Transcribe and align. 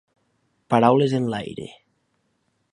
Paraules 0.75 1.13
en 1.19 1.29
l'aire. 1.35 1.69